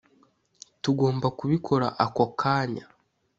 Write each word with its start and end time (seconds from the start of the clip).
tugomba 0.83 1.27
kubikora 1.37 1.87
ako 2.05 2.23
kanya. 2.41 2.85